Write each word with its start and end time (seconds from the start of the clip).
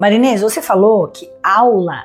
Marinês, 0.00 0.42
você 0.42 0.60
falou 0.60 1.08
que 1.08 1.28
aula 1.42 1.96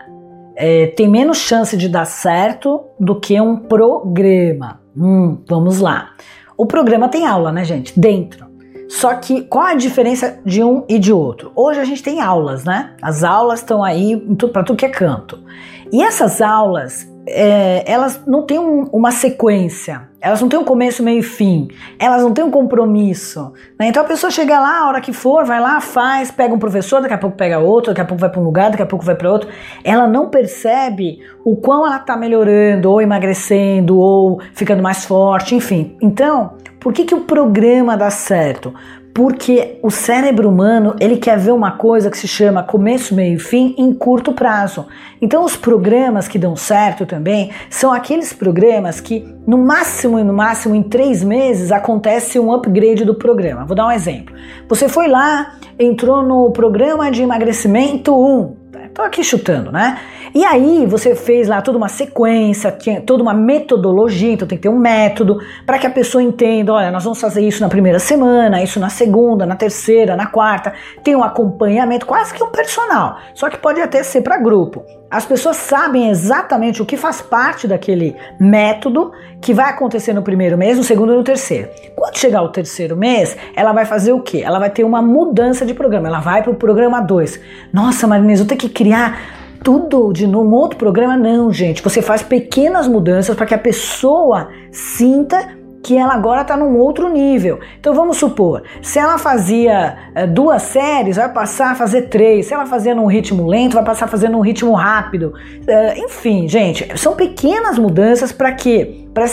é, 0.55 0.87
tem 0.87 1.07
menos 1.07 1.37
chance 1.37 1.77
de 1.77 1.87
dar 1.87 2.05
certo 2.05 2.81
do 2.99 3.19
que 3.19 3.39
um 3.39 3.55
programa. 3.57 4.81
Hum, 4.95 5.37
vamos 5.47 5.79
lá. 5.79 6.11
O 6.57 6.65
programa 6.65 7.07
tem 7.07 7.25
aula, 7.25 7.51
né, 7.51 7.63
gente? 7.63 7.97
Dentro. 7.99 8.47
Só 8.89 9.13
que 9.15 9.41
qual 9.41 9.65
a 9.65 9.75
diferença 9.75 10.39
de 10.45 10.63
um 10.63 10.83
e 10.87 10.97
de 10.97 11.11
outro? 11.11 11.51
Hoje 11.55 11.79
a 11.79 11.83
gente 11.83 12.01
tem 12.01 12.21
aulas, 12.21 12.63
né? 12.63 12.93
As 13.01 13.23
aulas 13.23 13.59
estão 13.59 13.83
aí 13.83 14.17
para 14.51 14.63
tudo 14.63 14.77
que 14.77 14.85
é 14.85 14.89
canto. 14.89 15.43
E 15.91 16.01
essas 16.01 16.41
aulas, 16.41 17.07
é, 17.27 17.83
elas 17.85 18.21
não 18.25 18.43
têm 18.43 18.57
um, 18.57 18.85
uma 18.91 19.11
sequência, 19.11 20.09
elas 20.21 20.41
não 20.41 20.47
têm 20.47 20.57
um 20.57 20.63
começo, 20.63 21.03
meio 21.03 21.19
e 21.19 21.23
fim, 21.23 21.67
elas 21.99 22.21
não 22.21 22.33
têm 22.33 22.43
um 22.43 22.49
compromisso. 22.49 23.51
Né? 23.77 23.87
Então 23.87 24.03
a 24.03 24.05
pessoa 24.05 24.31
chega 24.31 24.57
lá, 24.59 24.79
a 24.79 24.87
hora 24.87 25.01
que 25.01 25.11
for, 25.11 25.45
vai 25.45 25.59
lá, 25.59 25.81
faz, 25.81 26.31
pega 26.31 26.53
um 26.53 26.59
professor, 26.59 27.01
daqui 27.01 27.13
a 27.13 27.17
pouco 27.17 27.35
pega 27.35 27.59
outro, 27.59 27.91
daqui 27.91 28.01
a 28.01 28.05
pouco 28.05 28.21
vai 28.21 28.29
para 28.29 28.39
um 28.39 28.43
lugar, 28.43 28.71
daqui 28.71 28.83
a 28.83 28.87
pouco 28.87 29.03
vai 29.03 29.15
para 29.15 29.31
outro. 29.31 29.49
Ela 29.83 30.07
não 30.07 30.29
percebe 30.29 31.19
o 31.43 31.55
quão 31.57 31.85
ela 31.85 31.97
está 31.97 32.15
melhorando, 32.15 32.89
ou 32.89 33.01
emagrecendo, 33.01 33.97
ou 33.97 34.39
ficando 34.53 34.81
mais 34.81 35.05
forte, 35.05 35.53
enfim. 35.53 35.97
Então, 36.01 36.53
por 36.79 36.93
que, 36.93 37.03
que 37.03 37.15
o 37.15 37.21
programa 37.21 37.97
dá 37.97 38.09
certo? 38.09 38.73
Porque 39.17 39.79
o 39.81 39.89
cérebro 39.89 40.47
humano 40.47 40.95
ele 40.99 41.17
quer 41.17 41.39
ver 41.39 41.51
uma 41.51 41.71
coisa 41.71 42.11
que 42.11 42.17
se 42.19 42.27
chama 42.27 42.61
começo, 42.61 43.15
meio 43.15 43.37
e 43.37 43.39
fim 43.39 43.73
em 43.75 43.91
curto 43.91 44.31
prazo. 44.31 44.85
Então 45.19 45.43
os 45.43 45.57
programas 45.57 46.27
que 46.27 46.37
dão 46.37 46.55
certo 46.55 47.03
também 47.03 47.49
são 47.67 47.91
aqueles 47.91 48.31
programas 48.31 49.01
que 49.01 49.27
no 49.47 49.57
máximo 49.57 50.19
e 50.19 50.23
no 50.23 50.33
máximo 50.33 50.75
em 50.75 50.83
três 50.83 51.23
meses 51.23 51.71
acontece 51.71 52.37
um 52.37 52.53
upgrade 52.53 53.03
do 53.03 53.15
programa. 53.15 53.65
Vou 53.65 53.75
dar 53.75 53.87
um 53.87 53.91
exemplo. 53.91 54.35
Você 54.69 54.87
foi 54.87 55.07
lá, 55.07 55.55
entrou 55.79 56.21
no 56.21 56.51
programa 56.51 57.09
de 57.09 57.23
emagrecimento 57.23 58.15
1, 58.15 58.55
Tô 58.93 59.01
aqui 59.01 59.23
chutando, 59.23 59.71
né? 59.71 59.99
E 60.33 60.43
aí 60.43 60.85
você 60.85 61.15
fez 61.15 61.47
lá 61.47 61.61
toda 61.61 61.77
uma 61.77 61.87
sequência, 61.87 62.75
toda 63.05 63.23
uma 63.23 63.33
metodologia, 63.33 64.33
então 64.33 64.47
tem 64.47 64.57
que 64.57 64.63
ter 64.63 64.69
um 64.69 64.77
método 64.77 65.39
para 65.65 65.77
que 65.77 65.87
a 65.87 65.89
pessoa 65.89 66.21
entenda, 66.21 66.73
olha, 66.73 66.91
nós 66.91 67.03
vamos 67.03 67.19
fazer 67.19 67.41
isso 67.41 67.61
na 67.61 67.69
primeira 67.69 67.99
semana, 67.99 68.61
isso 68.61 68.79
na 68.79 68.89
segunda, 68.89 69.45
na 69.45 69.55
terceira, 69.55 70.15
na 70.15 70.27
quarta. 70.27 70.73
Tem 71.03 71.15
um 71.15 71.23
acompanhamento, 71.23 72.05
quase 72.05 72.33
que 72.33 72.43
um 72.43 72.51
personal. 72.51 73.17
Só 73.33 73.49
que 73.49 73.57
pode 73.57 73.79
até 73.79 74.03
ser 74.03 74.21
para 74.21 74.37
grupo. 74.37 74.83
As 75.09 75.25
pessoas 75.25 75.55
sabem 75.55 76.09
exatamente 76.09 76.81
o 76.81 76.85
que 76.85 76.97
faz 76.97 77.21
parte 77.21 77.65
daquele 77.65 78.13
método 78.37 79.13
que 79.41 79.53
vai 79.53 79.69
acontecer 79.69 80.11
no 80.11 80.21
primeiro 80.21 80.57
mês, 80.57 80.77
no 80.77 80.83
segundo 80.83 81.13
e 81.13 81.15
no 81.15 81.23
terceiro. 81.23 81.69
Quando 81.95 82.17
chegar 82.17 82.41
o 82.41 82.49
terceiro 82.49 82.97
mês, 82.97 83.37
ela 83.55 83.71
vai 83.71 83.85
fazer 83.85 84.11
o 84.11 84.21
quê? 84.21 84.41
Ela 84.43 84.59
vai 84.59 84.69
ter 84.69 84.83
uma 84.83 85.01
mudança 85.01 85.65
de 85.65 85.73
programa. 85.73 86.09
Ela 86.09 86.19
vai 86.19 86.43
para 86.43 86.51
o 86.51 86.55
programa 86.55 86.99
2. 86.99 87.39
Nossa, 87.71 88.05
Marinês, 88.05 88.41
eu 88.41 88.45
tenho 88.45 88.56
que 88.57 88.67
criar 88.67 89.19
tudo 89.63 90.11
de 90.11 90.25
um 90.25 90.53
outro 90.53 90.77
programa. 90.77 91.15
Não, 91.15 91.51
gente. 91.51 91.81
Você 91.81 92.01
faz 92.01 92.21
pequenas 92.21 92.87
mudanças 92.87 93.35
para 93.35 93.45
que 93.45 93.53
a 93.53 93.57
pessoa 93.57 94.49
sinta 94.71 95.57
que 95.87 95.97
ela 95.97 96.13
agora 96.13 96.41
está 96.41 96.57
num 96.57 96.77
outro 96.77 97.07
nível. 97.07 97.61
Então 97.79 97.93
vamos 97.93 98.17
supor, 98.17 98.63
se 98.81 98.99
ela 98.99 99.17
fazia 99.17 99.97
é, 100.13 100.27
duas 100.27 100.63
séries, 100.63 101.15
vai 101.15 101.31
passar 101.31 101.71
a 101.71 101.75
fazer 101.75 102.03
três. 102.03 102.47
Se 102.47 102.53
ela 102.53 102.65
fazia 102.65 102.93
num 102.93 103.05
ritmo 103.05 103.47
lento, 103.47 103.75
vai 103.75 103.85
passar 103.85 104.03
a 104.03 104.07
fazer 104.09 104.27
num 104.27 104.41
ritmo 104.41 104.73
rápido. 104.73 105.33
É, 105.65 105.97
enfim, 105.99 106.45
gente, 106.45 106.85
são 106.97 107.15
pequenas 107.15 107.79
mudanças 107.79 108.33
para 108.33 108.51
que 108.51 109.07
para 109.13 109.25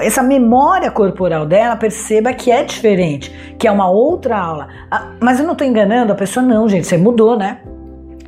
essa 0.00 0.22
memória 0.22 0.90
corporal 0.90 1.46
dela 1.46 1.76
perceba 1.76 2.32
que 2.34 2.50
é 2.50 2.62
diferente, 2.62 3.34
que 3.58 3.66
é 3.66 3.70
uma 3.70 3.88
outra 3.88 4.38
aula. 4.38 4.68
Ah, 4.90 5.12
mas 5.18 5.40
eu 5.40 5.46
não 5.46 5.52
estou 5.52 5.66
enganando 5.66 6.12
a 6.12 6.16
pessoa, 6.16 6.44
não, 6.44 6.68
gente. 6.68 6.86
Você 6.86 6.98
mudou, 6.98 7.38
né? 7.38 7.58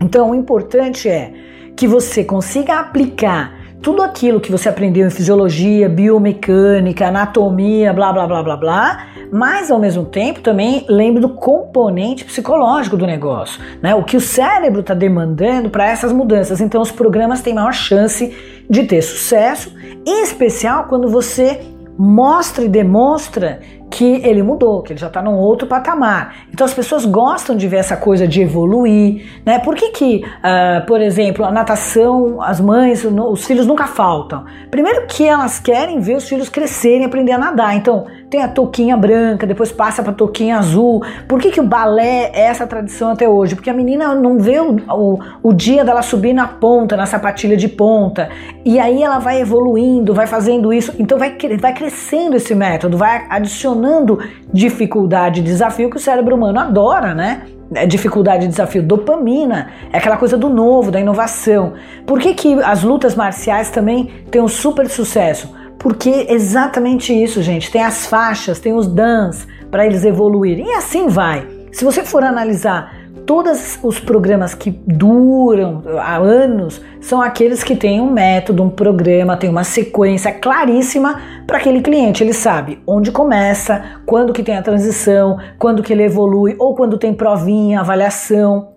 Então 0.00 0.30
o 0.30 0.34
importante 0.34 1.08
é 1.08 1.32
que 1.76 1.86
você 1.86 2.24
consiga 2.24 2.78
aplicar 2.78 3.64
tudo 3.84 4.02
aquilo 4.02 4.40
que 4.40 4.50
você 4.50 4.66
aprendeu 4.66 5.06
em 5.06 5.10
fisiologia, 5.10 5.90
biomecânica, 5.90 7.08
anatomia, 7.08 7.92
blá 7.92 8.10
blá 8.14 8.26
blá 8.26 8.42
blá 8.42 8.56
blá, 8.56 9.06
mas 9.30 9.70
ao 9.70 9.78
mesmo 9.78 10.06
tempo 10.06 10.40
também 10.40 10.86
lembre 10.88 11.20
do 11.20 11.28
componente 11.28 12.24
psicológico 12.24 12.96
do 12.96 13.06
negócio, 13.06 13.60
né? 13.82 13.94
O 13.94 14.02
que 14.02 14.16
o 14.16 14.20
cérebro 14.20 14.80
está 14.80 14.94
demandando 14.94 15.68
para 15.68 15.86
essas 15.86 16.14
mudanças. 16.14 16.62
Então 16.62 16.80
os 16.80 16.90
programas 16.90 17.42
têm 17.42 17.52
maior 17.52 17.74
chance 17.74 18.34
de 18.70 18.84
ter 18.84 19.02
sucesso, 19.02 19.70
em 20.06 20.22
especial 20.22 20.84
quando 20.84 21.08
você 21.08 21.60
mostra 21.98 22.64
e 22.64 22.68
demonstra 22.68 23.60
que 23.94 24.20
ele 24.24 24.42
mudou, 24.42 24.82
que 24.82 24.92
ele 24.92 24.98
já 24.98 25.06
está 25.06 25.22
num 25.22 25.36
outro 25.36 25.68
patamar. 25.68 26.34
Então 26.52 26.64
as 26.64 26.74
pessoas 26.74 27.06
gostam 27.06 27.56
de 27.56 27.68
ver 27.68 27.76
essa 27.76 27.96
coisa 27.96 28.26
de 28.26 28.42
evoluir, 28.42 29.24
né? 29.46 29.60
Por 29.60 29.76
que 29.76 29.90
que, 29.90 30.16
uh, 30.16 30.84
por 30.84 31.00
exemplo, 31.00 31.44
a 31.44 31.52
natação, 31.52 32.42
as 32.42 32.60
mães, 32.60 33.04
os 33.04 33.44
filhos 33.44 33.68
nunca 33.68 33.86
faltam? 33.86 34.44
Primeiro 34.68 35.06
que 35.06 35.24
elas 35.24 35.60
querem 35.60 36.00
ver 36.00 36.16
os 36.16 36.28
filhos 36.28 36.48
crescerem, 36.48 37.04
aprender 37.04 37.30
a 37.30 37.38
nadar. 37.38 37.76
Então 37.76 38.06
tem 38.28 38.42
a 38.42 38.48
touquinha 38.48 38.96
branca, 38.96 39.46
depois 39.46 39.70
passa 39.70 40.02
para 40.02 40.12
touquinha 40.12 40.58
azul. 40.58 41.00
Por 41.28 41.40
que 41.40 41.52
que 41.52 41.60
o 41.60 41.64
balé 41.64 42.32
é 42.34 42.46
essa 42.46 42.66
tradição 42.66 43.12
até 43.12 43.28
hoje? 43.28 43.54
Porque 43.54 43.70
a 43.70 43.74
menina 43.74 44.12
não 44.12 44.40
vê 44.40 44.58
o, 44.58 44.74
o, 44.90 45.18
o 45.40 45.52
dia 45.52 45.84
dela 45.84 46.02
subir 46.02 46.32
na 46.32 46.48
ponta, 46.48 46.96
na 46.96 47.06
sapatilha 47.06 47.56
de 47.56 47.68
ponta, 47.68 48.28
e 48.64 48.80
aí 48.80 49.04
ela 49.04 49.20
vai 49.20 49.40
evoluindo, 49.40 50.12
vai 50.12 50.26
fazendo 50.26 50.72
isso. 50.72 50.92
Então 50.98 51.16
vai, 51.16 51.36
vai 51.60 51.72
crescendo 51.72 52.36
esse 52.36 52.56
método, 52.56 52.96
vai 52.96 53.24
adicionando 53.30 53.83
adicionando 53.84 54.18
dificuldade 54.52 55.40
e 55.40 55.42
desafio 55.42 55.90
que 55.90 55.96
o 55.96 56.00
cérebro 56.00 56.34
humano 56.34 56.58
adora, 56.58 57.14
né? 57.14 57.42
É 57.74 57.86
dificuldade 57.86 58.46
desafio, 58.46 58.82
dopamina, 58.82 59.70
é 59.92 59.98
aquela 59.98 60.16
coisa 60.16 60.36
do 60.36 60.48
novo, 60.48 60.90
da 60.90 61.00
inovação. 61.00 61.74
Por 62.06 62.18
que, 62.20 62.34
que 62.34 62.54
as 62.62 62.82
lutas 62.82 63.14
marciais 63.14 63.70
também 63.70 64.10
têm 64.30 64.40
um 64.40 64.48
super 64.48 64.88
sucesso? 64.88 65.52
Porque 65.78 66.26
exatamente 66.28 67.12
isso, 67.12 67.42
gente. 67.42 67.70
Tem 67.70 67.82
as 67.82 68.06
faixas, 68.06 68.60
tem 68.60 68.74
os 68.74 68.86
dans 68.86 69.46
para 69.70 69.84
eles 69.84 70.04
evoluírem. 70.04 70.66
E 70.66 70.72
assim 70.72 71.08
vai. 71.08 71.46
Se 71.72 71.84
você 71.84 72.04
for 72.04 72.22
analisar 72.22 73.03
todos 73.26 73.78
os 73.82 73.98
programas 73.98 74.54
que 74.54 74.70
duram 74.70 75.82
há 75.98 76.16
anos 76.16 76.80
são 77.00 77.20
aqueles 77.20 77.62
que 77.62 77.76
têm 77.76 78.00
um 78.00 78.10
método, 78.10 78.62
um 78.62 78.70
programa, 78.70 79.36
tem 79.36 79.50
uma 79.50 79.64
sequência 79.64 80.32
claríssima 80.32 81.20
para 81.46 81.58
aquele 81.58 81.80
cliente. 81.80 82.22
Ele 82.22 82.32
sabe 82.32 82.80
onde 82.86 83.10
começa, 83.10 84.00
quando 84.06 84.32
que 84.32 84.42
tem 84.42 84.56
a 84.56 84.62
transição, 84.62 85.38
quando 85.58 85.82
que 85.82 85.92
ele 85.92 86.04
evolui, 86.04 86.54
ou 86.58 86.74
quando 86.74 86.98
tem 86.98 87.12
provinha, 87.12 87.80
avaliação, 87.80 88.68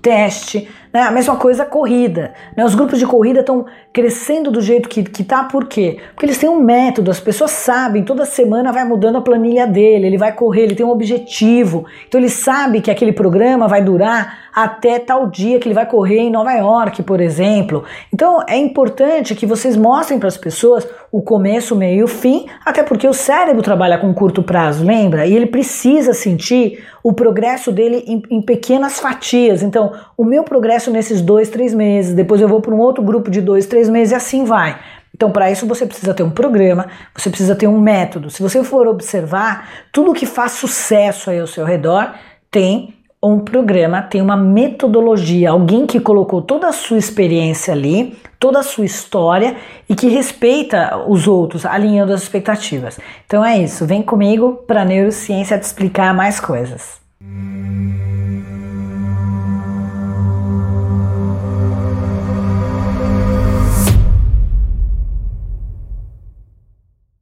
teste. 0.00 0.68
Né? 0.92 1.02
A 1.02 1.10
mesma 1.10 1.36
coisa 1.36 1.62
a 1.62 1.66
corrida. 1.66 2.32
Né? 2.56 2.64
Os 2.64 2.74
grupos 2.74 2.98
de 2.98 3.06
corrida 3.06 3.40
estão 3.40 3.64
crescendo 3.92 4.50
do 4.50 4.60
jeito 4.60 4.88
que, 4.88 5.02
que 5.02 5.24
tá, 5.24 5.44
por 5.44 5.66
quê? 5.66 5.98
Porque 6.14 6.26
eles 6.26 6.38
têm 6.38 6.48
um 6.48 6.60
método, 6.60 7.10
as 7.10 7.20
pessoas 7.20 7.50
sabem, 7.50 8.04
toda 8.04 8.24
semana 8.24 8.72
vai 8.72 8.84
mudando 8.84 9.18
a 9.18 9.20
planilha 9.20 9.66
dele, 9.66 10.06
ele 10.06 10.18
vai 10.18 10.32
correr, 10.32 10.62
ele 10.62 10.74
tem 10.74 10.84
um 10.84 10.90
objetivo. 10.90 11.86
Então 12.06 12.20
ele 12.20 12.28
sabe 12.28 12.80
que 12.80 12.90
aquele 12.90 13.12
programa 13.12 13.68
vai 13.68 13.82
durar 13.82 14.50
até 14.54 14.98
tal 14.98 15.28
dia 15.28 15.58
que 15.58 15.66
ele 15.66 15.74
vai 15.74 15.86
correr 15.86 16.18
em 16.18 16.30
Nova 16.30 16.52
York, 16.52 17.02
por 17.02 17.20
exemplo. 17.20 17.84
Então 18.12 18.44
é 18.46 18.56
importante 18.56 19.34
que 19.34 19.46
vocês 19.46 19.76
mostrem 19.76 20.18
para 20.18 20.28
as 20.28 20.36
pessoas 20.36 20.86
o 21.10 21.22
começo, 21.22 21.74
o 21.74 21.78
meio 21.78 22.00
e 22.00 22.04
o 22.04 22.08
fim, 22.08 22.46
até 22.64 22.82
porque 22.82 23.06
o 23.06 23.12
cérebro 23.12 23.62
trabalha 23.62 23.98
com 23.98 24.12
curto 24.14 24.42
prazo, 24.42 24.84
lembra? 24.84 25.26
E 25.26 25.34
ele 25.34 25.46
precisa 25.46 26.12
sentir 26.12 26.82
o 27.02 27.12
progresso 27.12 27.72
dele 27.72 28.04
em, 28.06 28.22
em 28.30 28.40
pequenas 28.40 29.00
fatias. 29.00 29.62
Então, 29.62 29.92
o 30.16 30.24
meu 30.24 30.44
progresso 30.44 30.81
nesses 30.90 31.20
dois, 31.20 31.48
três 31.48 31.74
meses, 31.74 32.14
depois 32.14 32.40
eu 32.40 32.48
vou 32.48 32.60
para 32.60 32.74
um 32.74 32.78
outro 32.78 33.02
grupo 33.02 33.30
de 33.30 33.40
dois, 33.40 33.66
três 33.66 33.88
meses 33.88 34.12
e 34.12 34.14
assim 34.14 34.44
vai. 34.44 34.78
Então, 35.14 35.30
para 35.30 35.50
isso, 35.50 35.66
você 35.66 35.86
precisa 35.86 36.14
ter 36.14 36.22
um 36.22 36.30
programa, 36.30 36.86
você 37.14 37.28
precisa 37.28 37.54
ter 37.54 37.66
um 37.66 37.80
método. 37.80 38.30
Se 38.30 38.42
você 38.42 38.64
for 38.64 38.86
observar, 38.86 39.68
tudo 39.92 40.14
que 40.14 40.26
faz 40.26 40.52
sucesso 40.52 41.30
aí 41.30 41.38
ao 41.38 41.46
seu 41.46 41.64
redor 41.64 42.14
tem 42.50 42.94
um 43.22 43.38
programa, 43.38 44.02
tem 44.02 44.20
uma 44.20 44.36
metodologia, 44.36 45.50
alguém 45.50 45.86
que 45.86 46.00
colocou 46.00 46.42
toda 46.42 46.68
a 46.68 46.72
sua 46.72 46.98
experiência 46.98 47.72
ali, 47.72 48.18
toda 48.40 48.58
a 48.58 48.62
sua 48.64 48.84
história 48.84 49.54
e 49.88 49.94
que 49.94 50.08
respeita 50.08 51.04
os 51.06 51.28
outros, 51.28 51.64
alinhando 51.64 52.12
as 52.12 52.22
expectativas. 52.22 52.98
Então 53.24 53.44
é 53.44 53.56
isso, 53.58 53.86
vem 53.86 54.02
comigo 54.02 54.64
para 54.66 54.84
neurociência 54.84 55.56
te 55.56 55.62
explicar 55.62 56.12
mais 56.12 56.40
coisas. 56.40 57.00